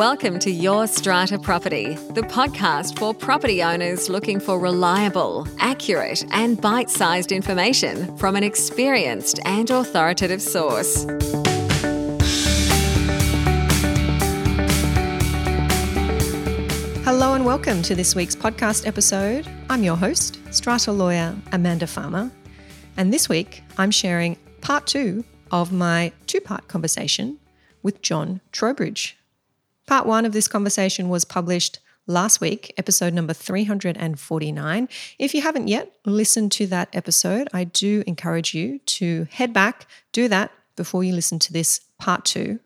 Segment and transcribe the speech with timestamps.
[0.00, 6.58] Welcome to Your Strata Property, the podcast for property owners looking for reliable, accurate, and
[6.58, 11.04] bite sized information from an experienced and authoritative source.
[17.04, 19.46] Hello and welcome to this week's podcast episode.
[19.68, 22.30] I'm your host, strata lawyer Amanda Farmer,
[22.96, 27.38] and this week I'm sharing part two of my two part conversation
[27.82, 29.19] with John Trowbridge.
[29.90, 34.88] Part one of this conversation was published last week, episode number 349.
[35.18, 39.88] If you haven't yet listened to that episode, I do encourage you to head back,
[40.12, 42.60] do that before you listen to this part two.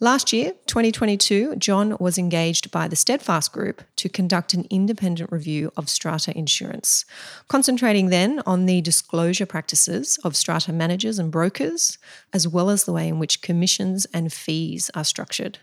[0.00, 5.70] Last year, 2022, John was engaged by the Steadfast Group to conduct an independent review
[5.76, 7.04] of strata insurance,
[7.48, 11.98] concentrating then on the disclosure practices of strata managers and brokers,
[12.32, 15.58] as well as the way in which commissions and fees are structured.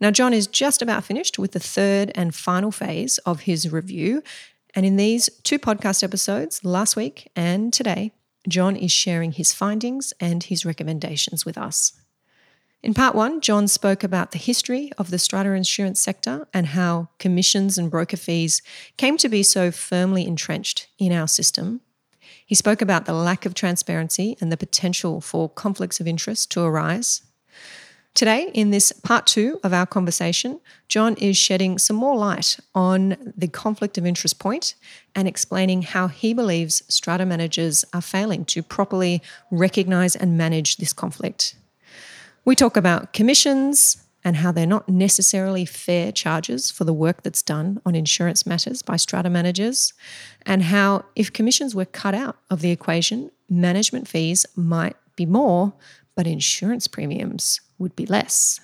[0.00, 4.22] Now, John is just about finished with the third and final phase of his review.
[4.74, 8.12] And in these two podcast episodes, last week and today,
[8.48, 11.92] John is sharing his findings and his recommendations with us.
[12.80, 17.08] In part one, John spoke about the history of the strata insurance sector and how
[17.18, 18.62] commissions and broker fees
[18.96, 21.80] came to be so firmly entrenched in our system.
[22.46, 26.62] He spoke about the lack of transparency and the potential for conflicts of interest to
[26.62, 27.22] arise.
[28.18, 33.32] Today, in this part two of our conversation, John is shedding some more light on
[33.36, 34.74] the conflict of interest point
[35.14, 40.92] and explaining how he believes strata managers are failing to properly recognize and manage this
[40.92, 41.54] conflict.
[42.44, 47.40] We talk about commissions and how they're not necessarily fair charges for the work that's
[47.40, 49.92] done on insurance matters by strata managers,
[50.44, 55.72] and how if commissions were cut out of the equation, management fees might be more,
[56.16, 58.60] but insurance premiums would be less.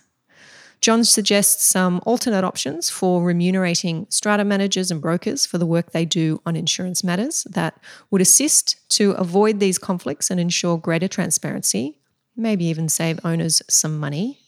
[0.84, 6.04] John suggests some alternate options for remunerating strata managers and brokers for the work they
[6.04, 11.96] do on insurance matters that would assist to avoid these conflicts and ensure greater transparency,
[12.36, 14.38] maybe even save owners some money.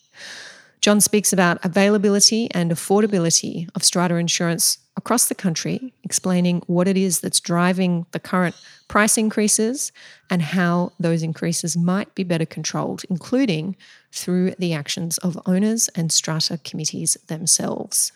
[0.83, 6.97] John speaks about availability and affordability of strata insurance across the country, explaining what it
[6.97, 8.55] is that's driving the current
[8.89, 9.91] price increases
[10.31, 13.75] and how those increases might be better controlled, including
[14.17, 18.13] through the actions of owners and strata committees themselves.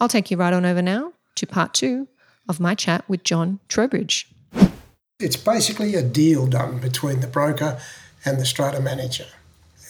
[0.00, 2.08] I'll take you right on over now to part two
[2.48, 4.28] of my chat with John Trowbridge.
[5.20, 7.78] It's basically a deal done between the broker
[8.24, 9.26] and the strata manager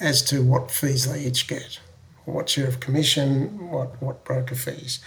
[0.01, 1.81] as to what fees they each get,
[2.25, 5.01] what share of commission, what, what broker fees.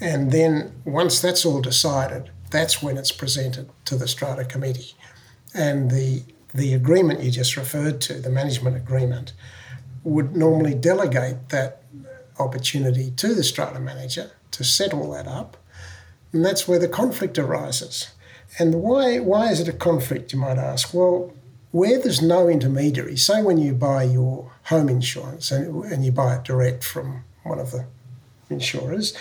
[0.00, 4.94] And then once that's all decided, that's when it's presented to the strata committee.
[5.54, 6.22] And the,
[6.54, 9.32] the agreement you just referred to, the management agreement,
[10.04, 11.82] would normally delegate that
[12.38, 15.56] opportunity to the strata manager to set all that up.
[16.32, 18.10] And that's where the conflict arises.
[18.58, 20.94] And why, why is it a conflict, you might ask?
[20.94, 21.34] Well,
[21.70, 26.36] where there's no intermediary, say when you buy your home insurance and, and you buy
[26.36, 27.86] it direct from one of the
[28.48, 29.14] insurers,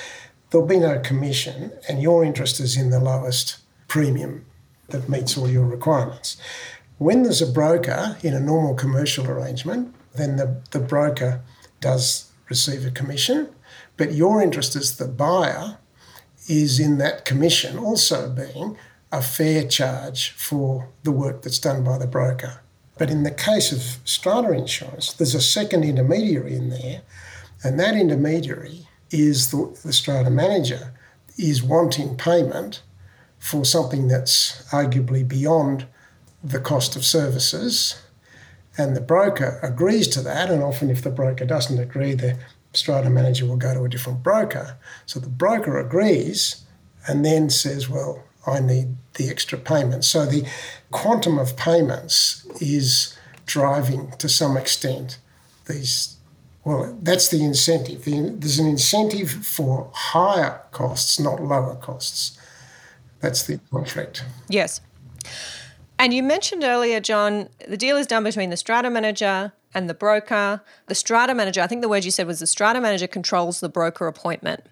[0.50, 4.46] there'll be no commission and your interest is in the lowest premium
[4.90, 6.38] that meets all your requirements.
[6.98, 11.42] When there's a broker in a normal commercial arrangement, then the, the broker
[11.80, 13.50] does receive a commission,
[13.98, 15.78] but your interest as the buyer
[16.48, 18.78] is in that commission also being
[19.12, 22.62] a fair charge for the work that's done by the broker.
[22.98, 27.02] But in the case of strata insurance, there's a second intermediary in there,
[27.64, 30.94] and that intermediary is the, the strata manager
[31.38, 32.82] is wanting payment
[33.38, 35.86] for something that's arguably beyond
[36.44, 38.02] the cost of services.
[38.78, 42.38] And the broker agrees to that, and often, if the broker doesn't agree, the
[42.74, 44.78] strata manager will go to a different broker.
[45.06, 46.64] So the broker agrees
[47.08, 50.06] and then says, Well, I need the extra payment.
[50.06, 50.48] So the
[50.92, 55.18] quantum of payments is driving to some extent
[55.66, 56.18] these
[56.68, 58.04] well, that's the incentive.
[58.04, 62.38] There's an incentive for higher costs, not lower costs.
[63.22, 64.26] That's the conflict.
[64.50, 64.82] Yes.
[66.00, 69.94] And you mentioned earlier, John, the deal is done between the strata manager and the
[69.94, 70.62] broker.
[70.88, 73.70] The strata manager, I think the word you said was the strata manager controls the
[73.70, 74.64] broker appointment.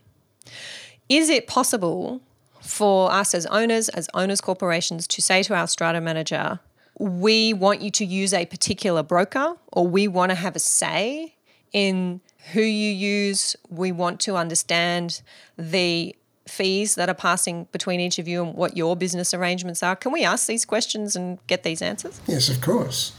[1.09, 2.21] Is it possible
[2.61, 6.59] for us as owners, as owners corporations, to say to our strata manager,
[6.97, 11.35] we want you to use a particular broker or we want to have a say
[11.73, 12.21] in
[12.53, 13.55] who you use.
[13.69, 15.21] We want to understand
[15.57, 16.15] the
[16.47, 19.95] fees that are passing between each of you and what your business arrangements are.
[19.95, 22.21] Can we ask these questions and get these answers?
[22.27, 23.13] Yes, of course.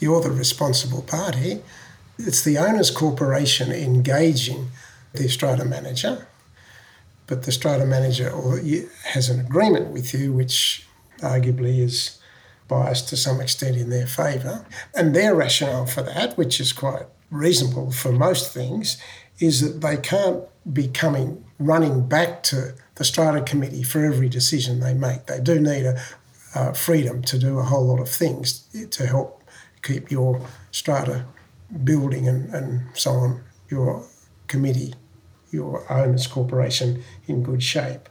[0.00, 1.62] You're the responsible party.
[2.18, 4.68] It's the owner's corporation engaging
[5.12, 6.26] the strata manager,
[7.26, 8.32] but the strata manager
[9.04, 10.86] has an agreement with you, which
[11.20, 12.18] arguably is
[12.68, 14.64] biased to some extent in their favour.
[14.94, 18.96] And their rationale for that, which is quite reasonable for most things,
[19.38, 24.80] is that they can't be coming running back to the strata committee for every decision
[24.80, 25.26] they make.
[25.26, 26.00] They do need a,
[26.54, 29.42] uh, freedom to do a whole lot of things to help
[29.82, 31.24] keep your strata
[31.84, 34.06] building and, and so on, your
[34.48, 34.94] committee,
[35.50, 38.08] your owners corporation in good shape.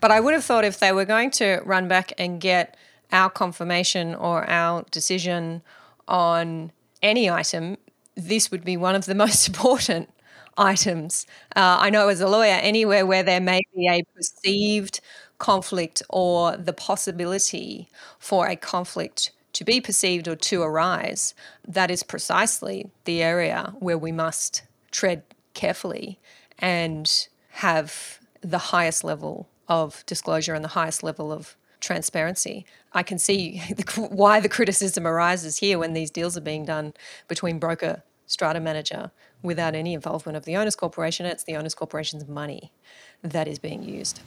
[0.00, 2.76] But I would have thought if they were going to run back and get
[3.12, 5.62] our confirmation or our decision
[6.06, 6.72] on
[7.02, 7.76] any item,
[8.14, 10.10] this would be one of the most important
[10.58, 11.26] items.
[11.56, 15.00] Uh, I know as a lawyer, anywhere where there may be a perceived
[15.38, 17.88] conflict or the possibility
[18.18, 21.34] for a conflict to be perceived or to arise,
[21.66, 25.22] that is precisely the area where we must tread
[25.54, 26.18] carefully
[26.58, 32.64] and have the highest level of disclosure and the highest level of transparency.
[32.92, 36.94] I can see the, why the criticism arises here when these deals are being done
[37.28, 39.10] between broker, strata manager,
[39.42, 41.26] without any involvement of the owners corporation.
[41.26, 42.72] It's the owners corporation's money
[43.22, 44.20] that is being used.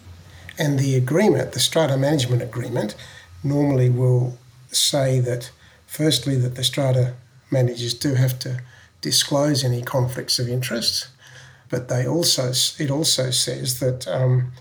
[0.58, 2.96] And the agreement, the strata management agreement,
[3.44, 4.38] normally will
[4.72, 5.52] say that,
[5.88, 7.13] firstly, that the strata
[7.50, 8.62] managers do have to
[9.02, 11.08] disclose any conflicts of interest,
[11.69, 14.52] but they also it also says that um,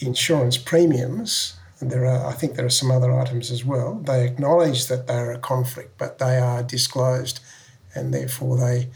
[0.00, 1.54] insurance premiums.
[1.80, 3.94] And there are, I think, there are some other items as well.
[3.94, 7.38] They acknowledge that they are a conflict, but they are disclosed,
[7.94, 8.88] and therefore they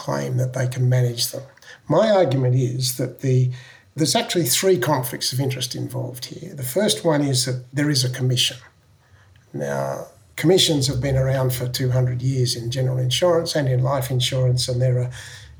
[0.00, 1.42] claim that they can manage them.
[1.86, 3.50] My argument is that the
[3.96, 6.54] there's actually three conflicts of interest involved here.
[6.54, 8.56] The first one is that there is a commission.
[9.52, 10.06] Now,
[10.36, 14.80] commissions have been around for 200 years in general insurance and in life insurance, and
[14.80, 15.10] they're, a,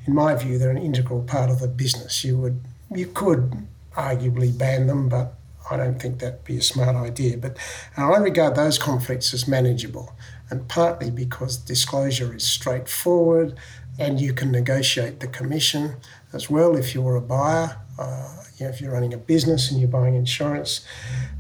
[0.07, 2.25] in my view, they're an integral part of the business.
[2.25, 2.61] You would,
[2.95, 3.67] you could
[3.97, 5.35] arguably ban them, but
[5.71, 7.37] I don't think that'd be a smart idea.
[7.37, 7.57] But
[7.97, 10.15] I regard those conflicts as manageable,
[10.51, 13.59] and partly because disclosure is straightforward,
[14.01, 15.97] and you can negotiate the commission
[16.33, 19.81] as well if you're a buyer uh, you know, if you're running a business and
[19.81, 20.85] you're buying insurance.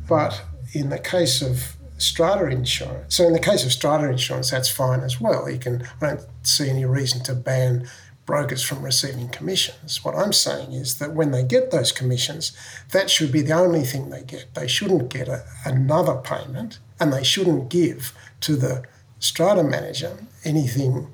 [0.08, 0.42] But
[0.72, 5.00] in the case of strata insurance, so in the case of strata insurance, that's fine
[5.00, 5.48] as well.
[5.48, 7.88] You can, I don't see any reason to ban
[8.26, 10.04] brokers from receiving commissions.
[10.04, 12.56] What I'm saying is that when they get those commissions,
[12.92, 14.54] that should be the only thing they get.
[14.54, 18.84] They shouldn't get a, another payment and they shouldn't give to the
[19.18, 21.12] strata manager anything.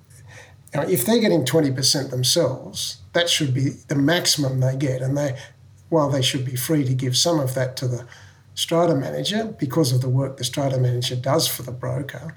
[0.77, 5.03] Know, if they're getting 20% themselves, that should be the maximum they get.
[5.03, 5.37] And they,
[5.89, 8.07] while they should be free to give some of that to the
[8.55, 12.37] strata manager because of the work the strata manager does for the broker,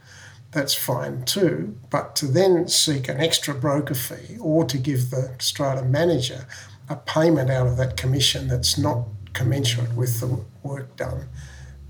[0.51, 1.77] that's fine too.
[1.89, 6.45] But to then seek an extra broker fee or to give the strata manager
[6.89, 11.29] a payment out of that commission that's not commensurate with the work done,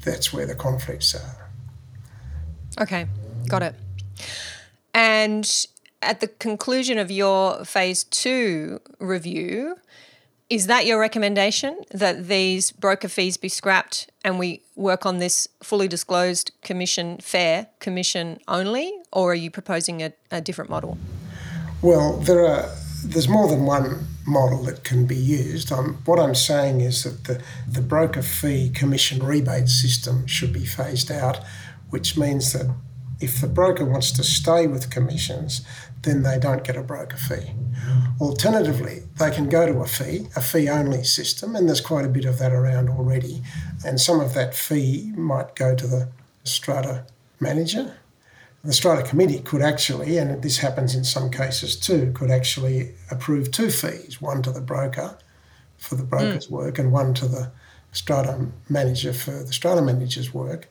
[0.03, 1.49] that's where the conflicts are.
[2.79, 3.07] Okay,
[3.47, 3.75] got it.
[4.93, 5.67] And
[6.01, 9.75] at the conclusion of your phase two review,
[10.49, 15.47] is that your recommendation that these broker fees be scrapped and we work on this
[15.61, 20.97] fully disclosed commission, fair commission only, or are you proposing a, a different model?
[21.81, 22.69] Well, there are
[23.05, 25.71] there's more than one model that can be used.
[25.71, 30.65] Um, what I'm saying is that the, the broker fee commission rebate system should be
[30.65, 31.39] phased out,
[31.89, 32.75] which means that
[33.21, 35.61] if the broker wants to stay with commissions,
[36.01, 37.51] then they don't get a broker fee.
[38.21, 42.09] Alternatively, they can go to a fee, a fee only system, and there's quite a
[42.09, 43.41] bit of that around already.
[43.85, 46.09] And some of that fee might go to the
[46.43, 47.05] strata
[47.39, 47.97] manager.
[48.63, 53.51] The strata committee could actually, and this happens in some cases too, could actually approve
[53.51, 55.17] two fees one to the broker
[55.77, 56.51] for the broker's mm.
[56.51, 57.51] work and one to the
[57.93, 60.69] strata manager for the strata manager's work.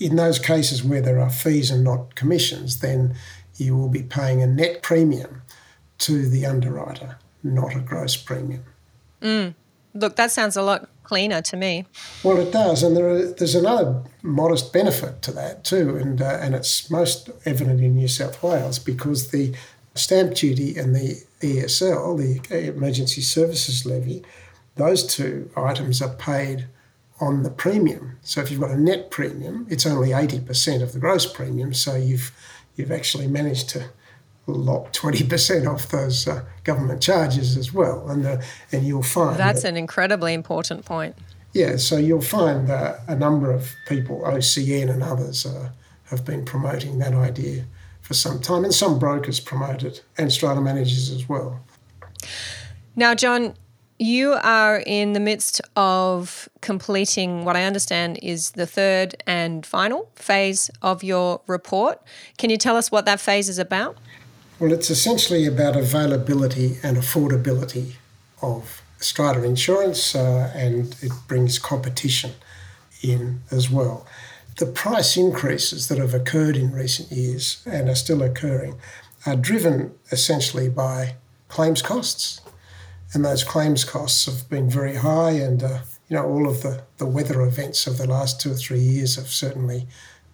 [0.00, 3.14] In those cases where there are fees and not commissions, then
[3.58, 5.42] you will be paying a net premium
[5.98, 8.64] to the underwriter, not a gross premium.
[9.22, 9.54] Mm.
[9.94, 11.86] Look, that sounds a lot cleaner to me.
[12.22, 16.38] Well, it does, and there are, there's another modest benefit to that too, and uh,
[16.40, 19.54] and it's most evident in New South Wales because the
[19.94, 24.22] stamp duty and the ESL, the Emergency Services Levy,
[24.74, 26.66] those two items are paid
[27.18, 28.18] on the premium.
[28.22, 31.72] So if you've got a net premium, it's only eighty percent of the gross premium.
[31.72, 32.32] So you've
[32.76, 33.84] you've actually managed to
[34.46, 38.08] lop 20% off those uh, government charges as well.
[38.08, 38.40] And, uh,
[38.70, 41.16] and you'll find that's that, an incredibly important point.
[41.52, 45.70] Yeah, so you'll find uh, a number of people, OCN and others, uh,
[46.04, 47.64] have been promoting that idea
[48.02, 51.60] for some time, and some brokers promote it, and strata managers as well.
[52.94, 53.54] Now, John,
[53.98, 60.10] You are in the midst of completing what I understand is the third and final
[60.16, 62.02] phase of your report.
[62.36, 63.96] Can you tell us what that phase is about?
[64.60, 67.94] Well, it's essentially about availability and affordability
[68.42, 72.32] of strata insurance, uh, and it brings competition
[73.02, 74.06] in as well.
[74.58, 78.78] The price increases that have occurred in recent years and are still occurring
[79.24, 81.14] are driven essentially by
[81.48, 82.40] claims costs.
[83.16, 85.78] And those claims costs have been very high, and uh,
[86.10, 89.16] you know all of the, the weather events of the last two or three years
[89.16, 89.88] have certainly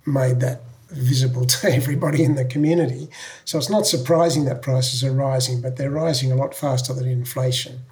[0.04, 3.08] made that visible to everybody in the community.
[3.44, 7.06] So it's not surprising that prices are rising, but they're rising a lot faster than
[7.06, 7.82] inflation.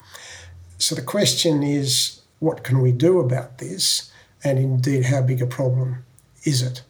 [0.78, 4.10] So the question is, what can we do about this?
[4.42, 6.04] And indeed, how big a problem
[6.42, 6.82] is it?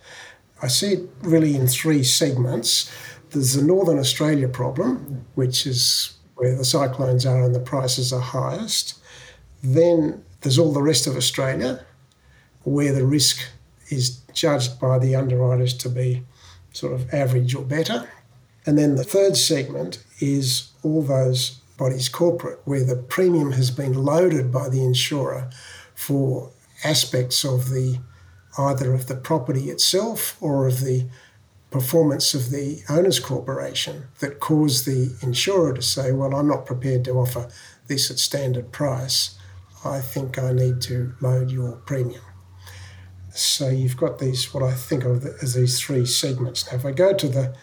[0.63, 2.91] I see it really in three segments.
[3.29, 8.21] There's the Northern Australia problem, which is where the cyclones are and the prices are
[8.21, 8.99] highest.
[9.63, 11.85] Then there's all the rest of Australia,
[12.63, 13.47] where the risk
[13.91, 16.23] is judged by the underwriters to be
[16.73, 18.09] sort of average or better.
[18.65, 23.93] And then the third segment is all those bodies corporate, where the premium has been
[23.93, 25.51] loaded by the insurer
[25.95, 26.51] for
[26.85, 27.99] aspects of the
[28.59, 31.07] either of the property itself or of the
[31.71, 37.05] performance of the owners corporation that caused the insurer to say, well, I'm not prepared
[37.05, 37.49] to offer
[37.87, 39.39] this at standard price.
[39.85, 42.23] I think I need to load your premium.
[43.33, 46.71] So you've got these, what I think of as these three segments.
[46.71, 47.55] Now, if I go to the,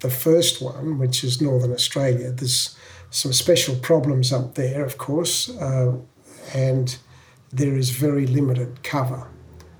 [0.00, 2.76] the first one, which is Northern Australia, there's
[3.10, 5.98] some special problems up there, of course, uh,
[6.54, 6.96] and
[7.52, 9.28] there is very limited cover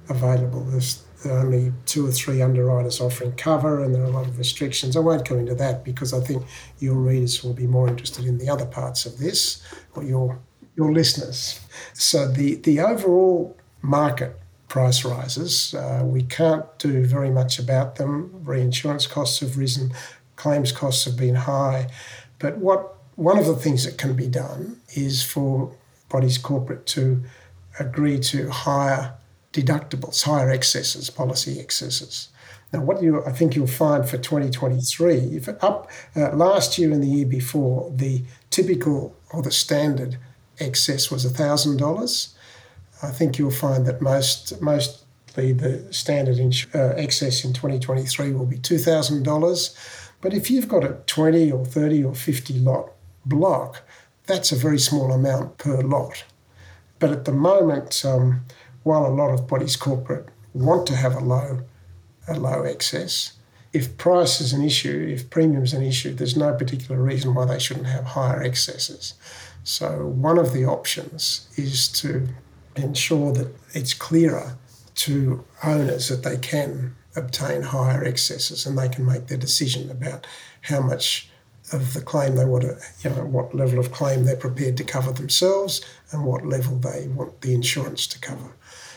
[0.08, 0.64] available.
[0.64, 4.26] There's there are only two or three underwriters offering cover, and there are a lot
[4.26, 4.96] of restrictions.
[4.96, 6.44] I won't go into that because I think
[6.78, 9.62] your readers will be more interested in the other parts of this,
[9.94, 10.38] or your
[10.76, 11.60] your listeners.
[11.94, 15.74] So the the overall market price rises.
[15.74, 18.30] Uh, we can't do very much about them.
[18.44, 19.92] Reinsurance costs have risen,
[20.36, 21.88] claims costs have been high.
[22.38, 25.76] But what one of the things that can be done is for
[26.08, 27.22] bodies corporate to
[27.78, 29.14] agree to higher
[29.52, 32.28] deductibles, higher excesses, policy excesses.
[32.72, 37.02] Now, what you I think you'll find for 2023, if up uh, last year and
[37.02, 40.18] the year before, the typical or the standard
[40.58, 42.34] excess was thousand dollars.
[43.02, 46.38] I think you'll find that most mostly the standard
[46.74, 49.76] uh, excess in 2023 will be $2,000.
[50.20, 52.92] But if you've got a 20 or 30 or 50 lot
[53.24, 53.82] block,
[54.26, 56.24] that's a very small amount per lot.
[56.98, 58.42] But at the moment, um,
[58.82, 61.60] while a lot of bodies corporate want to have a low,
[62.28, 63.34] a low excess,
[63.72, 67.44] if price is an issue, if premium is an issue, there's no particular reason why
[67.44, 69.14] they shouldn't have higher excesses.
[69.62, 72.28] So one of the options is to
[72.76, 74.56] ensure that it's clearer
[74.96, 80.26] to owners that they can obtain higher excesses and they can make their decision about
[80.62, 81.28] how much
[81.72, 84.84] of the claim they want to, you know, what level of claim they're prepared to
[84.84, 88.52] cover themselves and what level they want the insurance to cover.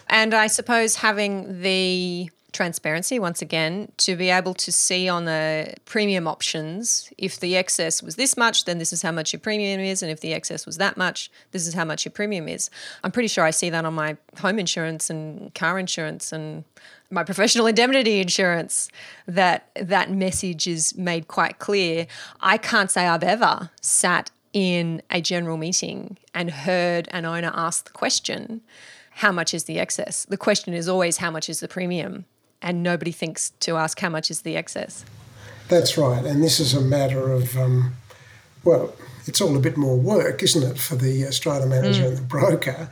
[0.08, 5.74] And I suppose having the transparency once again to be able to see on the
[5.86, 9.82] premium options if the excess was this much then this is how much your premium
[9.82, 12.70] is and if the excess was that much this is how much your premium is.
[13.04, 16.64] I'm pretty sure i see that on my home insurance and car insurance and
[17.10, 18.88] my professional indemnity insurance
[19.28, 22.08] that that message is made quite clear.
[22.40, 27.86] I can't say i've ever sat in a general meeting and heard an owner ask
[27.86, 28.62] the question
[29.16, 32.26] how much is the excess the question is always how much is the premium
[32.64, 35.06] and nobody thinks to ask how much is the excess.
[35.68, 37.94] That's right, and this is a matter of, um,
[38.64, 42.08] well, it's all a bit more work, isn't it, for the strata manager mm.
[42.08, 42.90] and the broker?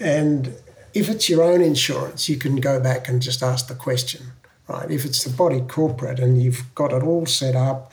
[0.00, 0.54] And
[0.94, 4.32] if it's your own insurance, you can go back and just ask the question,
[4.68, 4.90] right?
[4.90, 7.92] If it's the body corporate and you've got it all set up,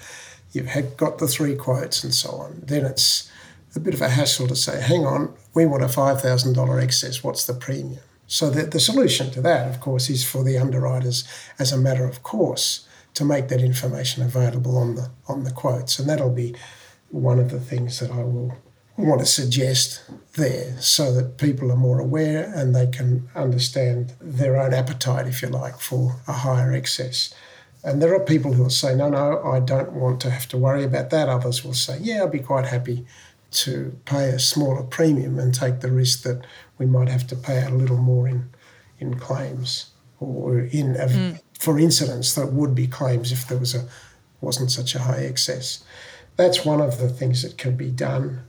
[0.53, 3.29] you've had, got the three quotes and so on, then it's
[3.77, 7.46] a bit of a hassle to say, hang on, we want a $5,000 excess, what's
[7.46, 8.01] the premium?
[8.27, 11.24] So the, the solution to that, of course, is for the underwriters,
[11.57, 15.98] as a matter of course, to make that information available on the on the quotes,
[15.98, 16.53] and that'll be
[17.10, 18.55] one of the things that I will
[18.98, 20.03] want to suggest
[20.34, 25.41] there, so that people are more aware and they can understand their own appetite, if
[25.41, 27.34] you like, for a higher excess.
[27.84, 30.57] And there are people who will say, no, no, I don't want to have to
[30.57, 31.29] worry about that.
[31.29, 33.05] Others will say, yeah, I'll be quite happy
[33.50, 36.46] to pay a smaller premium and take the risk that
[36.77, 38.50] we might have to pay out a little more in,
[39.00, 41.39] in claims or in mm.
[41.60, 43.88] for incidents that would be claims if there was a
[44.42, 45.84] wasn't such a high excess.
[46.36, 48.44] That's one of the things that can be done.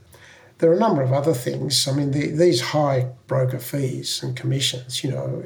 [0.59, 1.87] there are a number of other things.
[1.87, 5.43] I mean, the, these high broker fees and commissions, you know,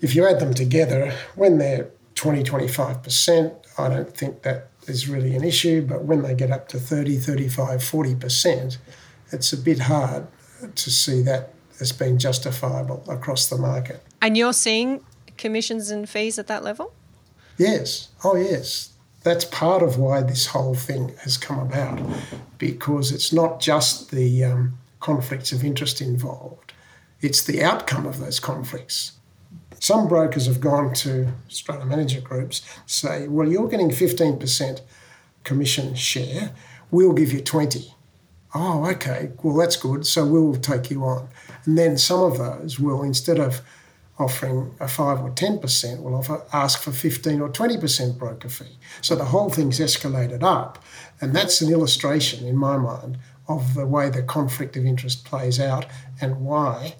[0.00, 5.34] if you add them together, when they're 20, 25%, I don't think that is really
[5.34, 5.82] an issue.
[5.86, 8.78] But when they get up to 30, 35, 40%,
[9.32, 10.26] it's a bit hard
[10.74, 11.50] to see that
[11.80, 14.02] as being justifiable across the market.
[14.22, 15.04] And you're seeing
[15.36, 16.94] commissions and fees at that level?
[17.58, 18.08] Yes.
[18.22, 18.92] Oh, yes.
[19.22, 22.00] That's part of why this whole thing has come about,
[22.58, 26.74] because it's not just the um, conflicts of interest involved,
[27.20, 29.12] it's the outcome of those conflicts.
[29.80, 34.80] Some brokers have gone to strata manager groups, say, well, you're getting 15%
[35.42, 36.52] commission share,
[36.90, 37.94] we'll give you 20.
[38.54, 41.28] Oh, okay, well, that's good, so we'll take you on.
[41.64, 43.60] And then some of those will, instead of
[44.18, 48.78] offering a 5 or 10%, will offer, ask for 15 or 20% broker fee.
[49.00, 50.82] So the whole thing's escalated up.
[51.20, 55.58] And that's an illustration, in my mind, of the way the conflict of interest plays
[55.58, 55.86] out
[56.20, 56.94] and why,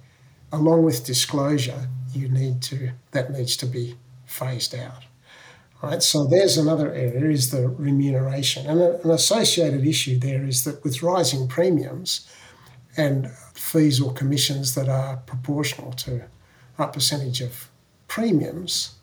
[0.52, 5.04] along with disclosure, you need to that needs to be phased out.
[5.82, 10.82] Right, so there's another area is the remuneration, and an associated issue there is that
[10.82, 12.26] with rising premiums
[12.96, 16.22] and fees or commissions that are proportional to
[16.78, 17.68] a percentage of
[18.08, 18.94] premiums,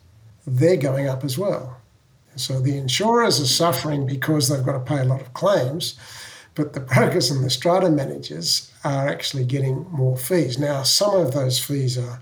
[0.46, 1.80] they're going up as well.
[2.36, 5.98] So the insurers are suffering because they've got to pay a lot of claims,
[6.54, 10.58] but the brokers and the strata managers are actually getting more fees.
[10.58, 12.20] Now, some of those fees are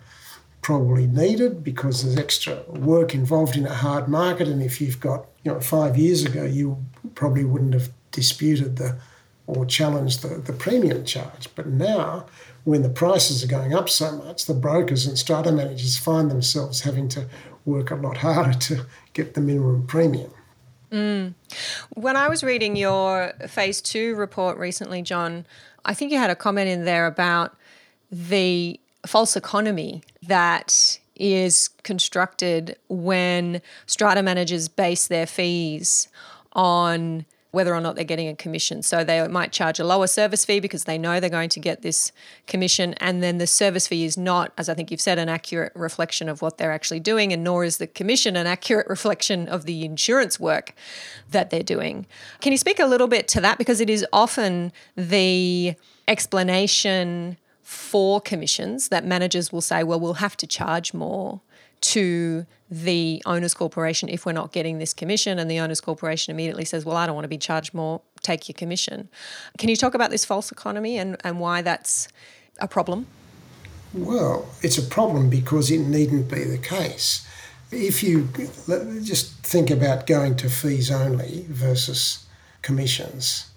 [0.62, 4.48] probably needed because there's extra work involved in a hard market.
[4.48, 8.98] And if you've got, you know, five years ago, you probably wouldn't have disputed the
[9.46, 11.48] or challenged the, the premium charge.
[11.56, 12.26] But now,
[12.64, 16.82] when the prices are going up so much, the brokers and strata managers find themselves
[16.82, 17.26] having to
[17.64, 20.32] work a lot harder to get the minimum premium.
[20.92, 21.34] Mm.
[21.94, 25.46] When I was reading your phase two report recently, John,
[25.84, 27.56] I think you had a comment in there about
[28.10, 36.08] the false economy that is constructed when strata managers base their fees
[36.52, 38.82] on whether or not they're getting a commission.
[38.82, 41.82] So they might charge a lower service fee because they know they're going to get
[41.82, 42.12] this
[42.46, 42.94] commission.
[42.98, 46.28] And then the service fee is not, as I think you've said, an accurate reflection
[46.28, 49.84] of what they're actually doing, and nor is the commission an accurate reflection of the
[49.84, 50.74] insurance work
[51.30, 52.06] that they're doing.
[52.40, 53.58] Can you speak a little bit to that?
[53.58, 55.74] Because it is often the
[56.06, 57.36] explanation
[57.70, 61.40] for commissions that managers will say, well, we'll have to charge more
[61.80, 65.38] to the owners corporation if we're not getting this commission.
[65.38, 68.00] And the owners corporation immediately says well i don't want to be charged more.
[68.22, 69.08] Take your commission.
[69.56, 72.08] Can you talk about this false economy and, and why that's
[72.58, 73.06] a problem?
[73.94, 77.24] Well it's a problem because it needn't be the case.
[77.70, 78.28] If you
[79.04, 82.26] just think about going to fees only versus
[82.62, 83.48] commissions.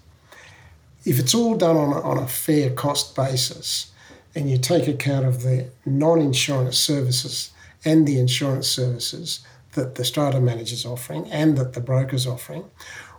[1.04, 3.90] If it's all done on a, on a fair cost basis
[4.34, 7.52] and you take account of the non insurance services
[7.84, 9.40] and the insurance services
[9.72, 12.64] that the strata manager is offering and that the broker is offering,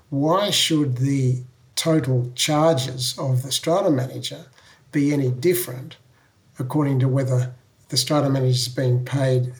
[0.09, 1.43] why should the
[1.75, 4.45] total charges of the strata manager
[4.91, 5.97] be any different
[6.57, 7.53] according to whether
[7.89, 9.53] the strata manager is being paid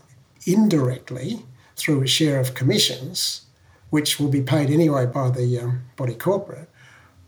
[0.46, 3.42] indirectly through a share of commissions,
[3.90, 6.70] which will be paid anyway by the um, body corporate,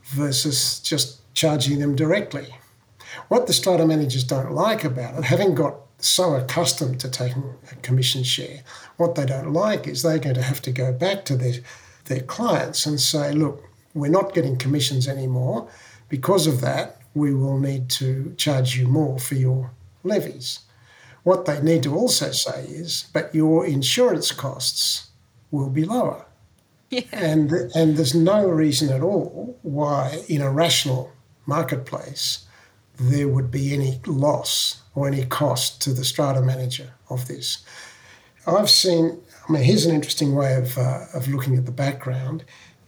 [0.05, 2.47] versus just charging them directly?
[3.27, 7.75] What the strata managers don't like about it, having got so accustomed to taking a
[7.75, 8.61] commission share,
[8.97, 11.53] what they don't like is they're going to have to go back to their,
[12.05, 15.69] their clients and say, look, we're not getting commissions anymore.
[16.09, 19.71] Because of that, we will need to charge you more for your
[20.03, 20.59] levies.
[21.23, 25.09] What they need to also say is, but your insurance costs
[25.51, 26.25] will be lower.
[26.89, 27.01] Yeah.
[27.11, 31.11] And, and there's no reason at all why, in a rational
[31.45, 32.46] marketplace,
[32.99, 37.63] there would be any loss or any cost to the strata manager of this.
[38.45, 42.43] I've seen, I mean, here's an interesting way of, uh, of looking at the background.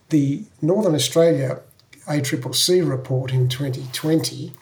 [0.09, 1.61] The Northern Australia
[2.07, 4.53] ACCC report in 2020,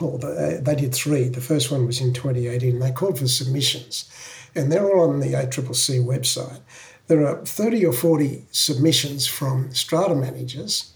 [0.00, 4.08] or the, they did three, the first one was in 2018, they called for submissions,
[4.54, 6.60] and they're all on the ACCC website.
[7.08, 10.92] There are 30 or 40 submissions from strata managers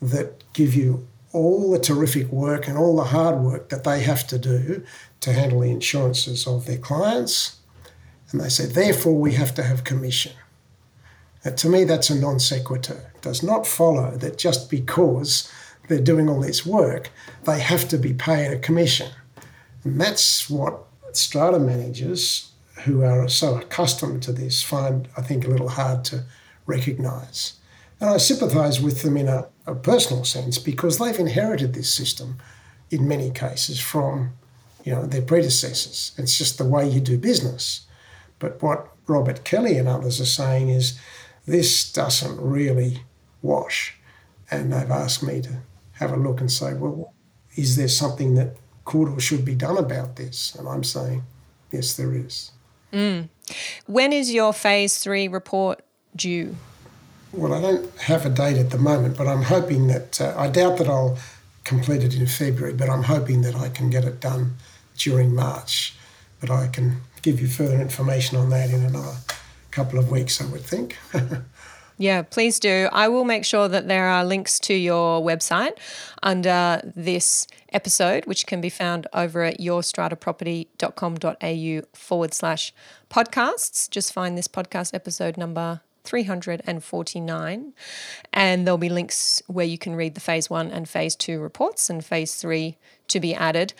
[0.00, 4.26] that give you all the terrific work and all the hard work that they have
[4.28, 4.84] to do
[5.20, 7.56] to handle the insurances of their clients.
[8.30, 10.32] And they say, therefore, we have to have commission.
[11.44, 13.12] Now, to me, that's a non sequitur.
[13.14, 15.50] It does not follow that just because
[15.88, 17.10] they're doing all this work,
[17.44, 19.10] they have to be paid a commission.
[19.84, 22.52] And that's what strata managers
[22.84, 26.24] who are so accustomed to this find, I think, a little hard to
[26.66, 27.54] recognise.
[28.02, 32.38] And I sympathise with them in a, a, personal sense because they've inherited this system
[32.90, 34.32] in many cases from
[34.84, 36.10] you know their predecessors.
[36.18, 37.86] It's just the way you do business.
[38.40, 40.98] But what Robert Kelly and others are saying is
[41.46, 43.04] this doesn't really
[43.40, 43.96] wash.
[44.50, 45.60] And they've asked me to
[45.92, 47.14] have a look and say, well,
[47.54, 50.56] is there something that could or should be done about this?
[50.56, 51.22] And I'm saying,
[51.70, 52.50] yes, there is.
[52.92, 53.28] Mm.
[53.86, 55.82] When is your phase three report
[56.16, 56.56] due?
[57.32, 60.48] Well, I don't have a date at the moment, but I'm hoping that uh, I
[60.48, 61.18] doubt that I'll
[61.64, 64.56] complete it in February, but I'm hoping that I can get it done
[64.96, 65.94] during March.
[66.40, 69.14] But I can give you further information on that in another
[69.70, 70.98] couple of weeks, I would think.
[71.98, 72.88] Yeah, please do.
[72.90, 75.76] I will make sure that there are links to your website
[76.20, 82.74] under this episode, which can be found over at yourstrataproperty.com.au forward slash
[83.08, 83.88] podcasts.
[83.88, 87.72] Just find this podcast episode number 349.
[88.32, 91.88] And there'll be links where you can read the phase one and phase two reports
[91.90, 92.76] and phase three
[93.12, 93.72] to be added.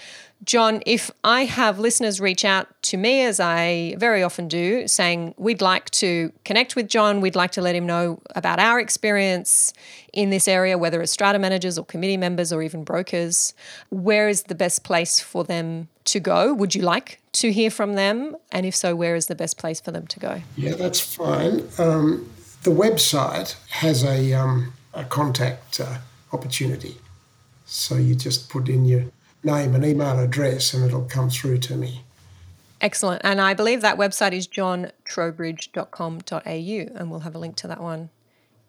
[0.44, 5.34] John, if I have listeners reach out to me, as I very often do, saying
[5.38, 9.72] we'd like to connect with John, we'd like to let him know about our experience
[10.12, 13.54] in this area, whether as strata managers or committee members or even brokers,
[13.90, 16.52] where is the best place for them to go?
[16.52, 18.34] Would you like to hear from them?
[18.50, 20.42] And if so, where is the best place for them to go?
[20.56, 21.68] Yeah, that's fine.
[21.78, 22.28] Um,
[22.64, 25.98] the website has a, um, a contact uh,
[26.32, 26.96] opportunity.
[27.64, 29.04] So you just put in your
[29.44, 32.02] name and email address and it'll come through to me.
[32.80, 33.22] Excellent.
[33.24, 38.10] And I believe that website is johntrowbridge.com.au, and we'll have a link to that one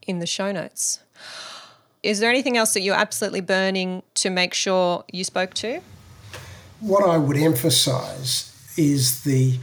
[0.06, 1.00] in the show notes.
[2.04, 5.82] Is there anything else that you're absolutely burning to make sure you spoke to?
[6.80, 9.58] What I would emphasise is the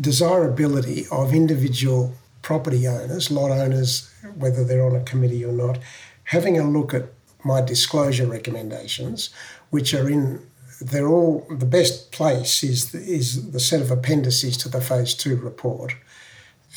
[0.00, 5.78] desirability of individual property owners, lot owners, whether they're on a committee or not,
[6.24, 7.10] having a look at
[7.44, 9.28] my disclosure recommendations,
[9.72, 10.38] which are in
[10.80, 15.14] they're all the best place is the, is the set of appendices to the phase
[15.14, 15.94] two report,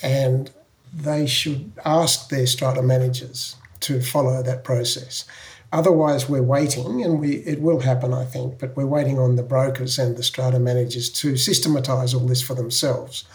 [0.01, 0.51] and
[0.93, 5.25] they should ask their strata managers to follow that process.
[5.73, 9.43] Otherwise, we're waiting, and we it will happen, I think, but we're waiting on the
[9.43, 13.25] brokers and the strata managers to systematise all this for themselves.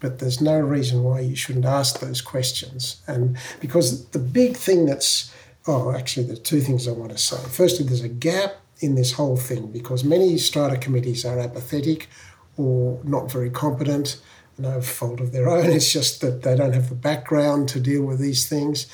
[0.00, 4.86] But there's no reason why you shouldn't ask those questions, and because the big thing
[4.86, 5.34] that's
[5.66, 7.36] oh, actually, there's two things I want to say.
[7.36, 12.08] Firstly, there's a gap in this whole thing because many strata committees are apathetic
[12.56, 14.20] or not very competent,
[14.56, 15.66] no fault of their own.
[15.70, 18.86] It's just that they don't have the background to deal with these things.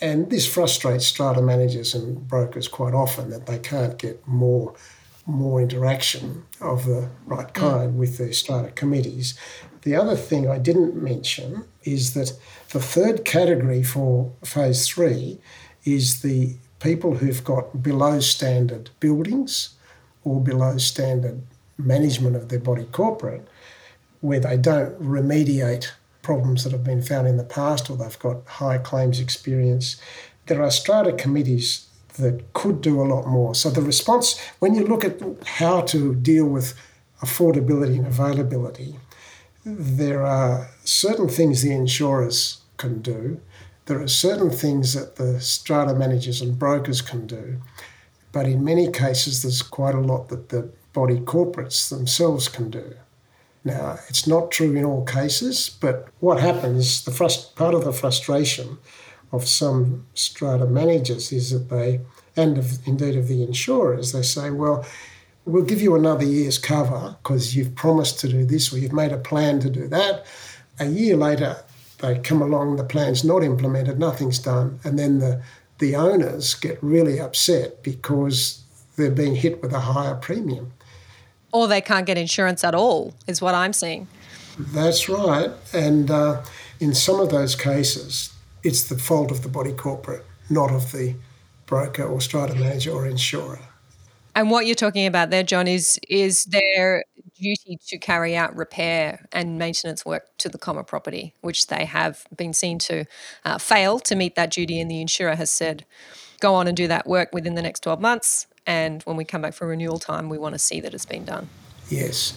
[0.00, 4.74] And this frustrates strata managers and brokers quite often that they can't get more
[5.26, 7.54] more interaction of the right mm.
[7.54, 9.38] kind with their strata committees.
[9.82, 12.32] The other thing I didn't mention is that
[12.70, 15.38] the third category for phase three
[15.84, 19.74] is the people who've got below standard buildings
[20.24, 21.42] or below standard
[21.78, 23.46] management of their body corporate,
[24.20, 25.90] where they don't remediate
[26.22, 30.00] problems that have been found in the past or they've got high claims experience.
[30.46, 31.86] There are strata committees
[32.18, 33.54] that could do a lot more.
[33.54, 36.74] So the response, when you look at how to deal with
[37.22, 38.96] affordability and availability,
[39.64, 43.40] there are certain things the insurers can do
[43.86, 47.60] there are certain things that the strata managers and brokers can do,
[48.32, 52.94] but in many cases, there's quite a lot that the body corporates themselves can do.
[53.64, 57.92] Now, it's not true in all cases, but what happens, the frust- part of the
[57.92, 58.78] frustration
[59.32, 62.00] of some strata managers is that they,
[62.36, 64.86] and of, indeed of the insurers, they say, well,
[65.44, 69.12] we'll give you another year's cover because you've promised to do this or you've made
[69.12, 70.24] a plan to do that.
[70.78, 71.62] A year later,
[72.00, 75.42] they come along, the plan's not implemented, nothing's done, and then the
[75.78, 78.62] the owners get really upset because
[78.96, 80.72] they're being hit with a higher premium.
[81.52, 84.06] Or they can't get insurance at all, is what I'm seeing.
[84.58, 85.50] That's right.
[85.72, 86.42] And uh,
[86.80, 88.32] in some of those cases,
[88.62, 91.14] it's the fault of the body corporate, not of the
[91.64, 93.60] broker or strata manager or insurer.
[94.34, 99.26] And what you're talking about there, John, is is their duty to carry out repair
[99.32, 103.04] and maintenance work to the common property, which they have been seen to
[103.44, 105.84] uh, fail to meet that duty, and the insurer has said,
[106.40, 109.42] "Go on and do that work within the next 12 months." And when we come
[109.42, 111.48] back for renewal time, we want to see that it's been done.
[111.88, 112.34] Yes.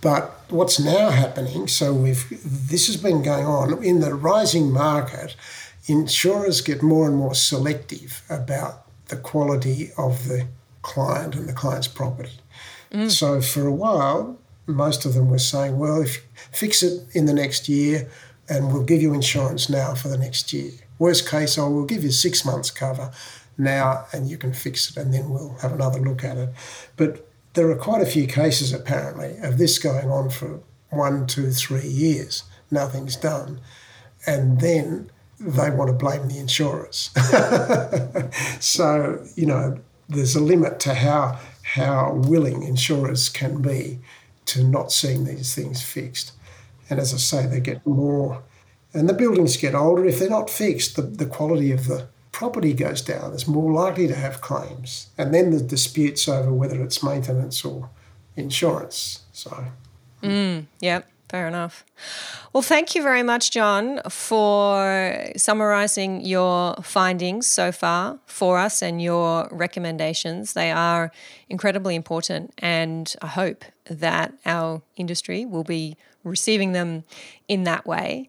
[0.00, 2.28] But what's now happening, so we've
[2.68, 5.34] this has been going on in the rising market,
[5.86, 10.46] insurers get more and more selective about the quality of the
[10.84, 12.38] client and the client's property.
[12.92, 13.10] Mm.
[13.10, 17.34] So for a while, most of them were saying, well, if fix it in the
[17.34, 18.08] next year
[18.48, 20.72] and we'll give you insurance now for the next year.
[20.98, 23.10] Worst case, I will give you six months cover
[23.58, 26.50] now and you can fix it and then we'll have another look at it.
[26.96, 31.50] But there are quite a few cases apparently of this going on for one, two,
[31.50, 32.44] three years.
[32.70, 33.60] Nothing's done.
[34.26, 37.10] And then they want to blame the insurers.
[38.60, 43.98] so, you know, there's a limit to how how willing insurers can be
[44.46, 46.32] to not seeing these things fixed.
[46.90, 48.42] And as I say, they get more
[48.94, 50.06] and the buildings get older.
[50.06, 53.32] If they're not fixed, the, the quality of the property goes down.
[53.32, 55.08] It's more likely to have claims.
[55.18, 57.90] And then the disputes over whether it's maintenance or
[58.36, 59.22] insurance.
[59.32, 59.64] So,
[60.22, 61.84] mm, yeah, fair enough.
[62.52, 69.02] Well, thank you very much, John, for summarising your findings so far for us and
[69.02, 70.52] your recommendations.
[70.52, 71.10] They are
[71.48, 77.04] incredibly important, and I hope that our industry will be receiving them
[77.48, 78.28] in that way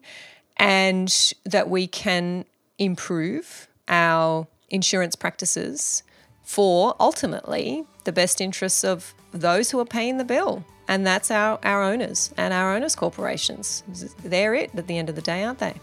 [0.56, 2.44] and that we can
[2.78, 6.02] improve our insurance practices
[6.42, 10.64] for ultimately the best interests of those who are paying the bill.
[10.88, 13.82] And that's our, our owners and our owners' corporations.
[14.22, 15.74] They're it at the end of the day, aren't they?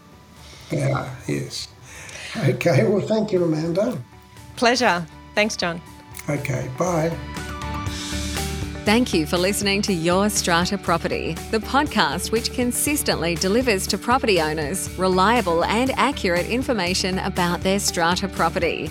[0.70, 1.68] Yeah, yes.
[2.36, 3.98] Okay, well, thank you, Amanda.
[4.56, 5.06] Pleasure.
[5.34, 5.80] Thanks, John.
[6.28, 7.16] Okay, bye.
[8.84, 14.42] Thank you for listening to Your Strata Property, the podcast which consistently delivers to property
[14.42, 18.90] owners reliable and accurate information about their strata property.